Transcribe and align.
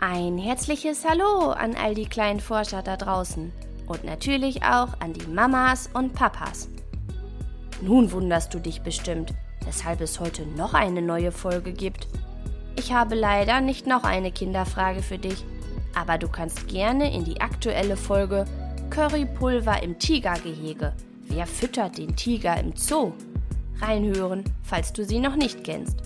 Ein 0.00 0.38
herzliches 0.38 1.04
Hallo 1.04 1.50
an 1.50 1.74
all 1.74 1.92
die 1.92 2.06
kleinen 2.06 2.38
Forscher 2.38 2.82
da 2.82 2.96
draußen 2.96 3.50
und 3.88 4.04
natürlich 4.04 4.62
auch 4.62 5.00
an 5.00 5.12
die 5.12 5.26
Mamas 5.26 5.90
und 5.92 6.12
Papas. 6.12 6.68
Nun 7.82 8.12
wunderst 8.12 8.54
du 8.54 8.60
dich 8.60 8.82
bestimmt, 8.82 9.34
weshalb 9.64 10.00
es 10.00 10.20
heute 10.20 10.46
noch 10.46 10.72
eine 10.72 11.02
neue 11.02 11.32
Folge 11.32 11.72
gibt. 11.72 12.06
Ich 12.76 12.92
habe 12.92 13.16
leider 13.16 13.60
nicht 13.60 13.88
noch 13.88 14.04
eine 14.04 14.30
Kinderfrage 14.30 15.02
für 15.02 15.18
dich, 15.18 15.44
aber 15.96 16.16
du 16.16 16.28
kannst 16.28 16.68
gerne 16.68 17.12
in 17.12 17.24
die 17.24 17.40
aktuelle 17.40 17.96
Folge 17.96 18.44
Currypulver 18.90 19.82
im 19.82 19.98
Tigergehege. 19.98 20.92
Wer 21.24 21.46
füttert 21.48 21.98
den 21.98 22.14
Tiger 22.14 22.56
im 22.60 22.76
Zoo? 22.76 23.14
Reinhören, 23.80 24.44
falls 24.62 24.92
du 24.92 25.04
sie 25.04 25.18
noch 25.18 25.34
nicht 25.34 25.64
kennst. 25.64 25.96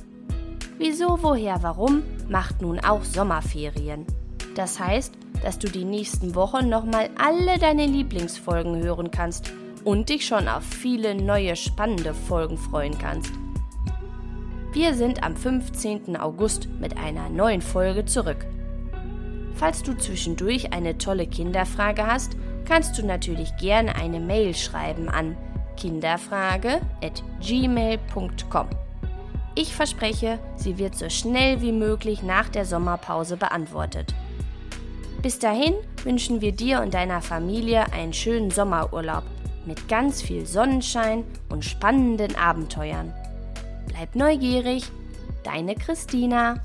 Wieso, 0.79 1.23
woher, 1.23 1.63
warum 1.63 2.03
macht 2.29 2.63
nun 2.63 2.81
auch 2.81 3.05
Sommerferien. 3.05 4.07
Das 4.55 4.79
heißt, 4.79 5.15
dass 5.43 5.59
du 5.59 5.69
die 5.69 5.85
nächsten 5.85 6.35
Wochen 6.35 6.69
nochmal 6.69 7.09
alle 7.19 7.59
deine 7.59 7.87
Lieblingsfolgen 7.87 8.83
hören 8.83 9.11
kannst 9.11 9.53
und 9.85 10.09
dich 10.09 10.27
schon 10.27 10.49
auf 10.49 10.63
viele 10.63 11.15
neue 11.15 11.57
spannende 11.57 12.15
Folgen 12.15 12.57
freuen 12.57 12.97
kannst. 12.99 13.33
Wir 14.73 14.95
sind 14.95 15.23
am 15.23 15.37
15. 15.37 16.17
August 16.17 16.69
mit 16.81 16.97
einer 16.97 17.29
neuen 17.29 17.61
Folge 17.61 18.07
zurück. 18.07 18.47
Falls 19.55 19.83
du 19.83 19.95
zwischendurch 19.97 20.73
eine 20.73 20.97
tolle 20.99 21.27
Kinderfrage 21.27 22.07
hast, 22.07 22.39
kannst 22.65 22.97
du 22.99 23.05
natürlich 23.05 23.55
gerne 23.57 23.97
eine 23.97 24.19
Mail 24.19 24.55
schreiben 24.55 25.11
an 25.11 25.37
kinderfrage@gmail.com. 25.77 28.69
Ich 29.55 29.75
verspreche, 29.75 30.39
sie 30.57 30.79
wird 30.79 30.97
so 30.97 31.11
schnell 31.11 31.61
wie 31.61 31.73
möglich 31.73 32.23
nach 32.23 32.49
der 32.49 32.65
Sommerpause 32.65 33.37
beantwortet. 33.37 34.15
Bis 35.21 35.39
dahin 35.39 35.75
wünschen 36.05 36.41
wir 36.41 36.53
dir 36.53 36.81
und 36.81 36.95
deiner 36.95 37.21
Familie 37.21 37.93
einen 37.93 38.15
schönen 38.15 38.51
Sommerurlaub 38.51 39.25
mit 39.67 39.89
ganz 39.89 40.23
viel 40.23 40.47
Sonnenschein 40.47 41.25
und 41.51 41.65
spannenden 41.65 42.35
Abenteuern. 42.35 43.13
Bleib 43.89 44.17
neugierig, 44.17 44.85
deine 45.45 45.75
Christina. 45.75 46.57